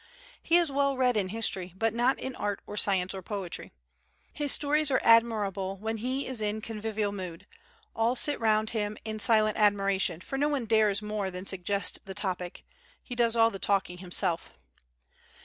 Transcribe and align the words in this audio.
He 0.41 0.57
is 0.57 0.71
well 0.71 0.97
read 0.97 1.15
in 1.15 1.27
history, 1.27 1.75
but 1.77 1.93
not 1.93 2.17
in 2.17 2.35
art 2.35 2.59
or 2.65 2.75
science 2.75 3.13
or 3.13 3.21
poetry. 3.21 3.71
His 4.33 4.51
stories 4.51 4.89
are 4.89 4.99
admirable 5.03 5.77
when 5.77 5.97
he 5.97 6.25
is 6.25 6.41
in 6.41 6.59
convivial 6.61 7.11
mood; 7.11 7.45
all 7.95 8.15
sit 8.15 8.37
around 8.39 8.71
him 8.71 8.97
in 9.05 9.19
silent 9.19 9.57
admiration, 9.57 10.19
for 10.21 10.39
no 10.39 10.49
one 10.49 10.65
dares 10.65 11.03
more 11.03 11.29
than 11.29 11.45
suggest 11.45 11.99
the 12.05 12.15
topic, 12.15 12.65
he 13.03 13.13
does 13.13 13.35
all 13.35 13.51
the 13.51 13.59
talking 13.59 13.99
himself. 13.99 14.53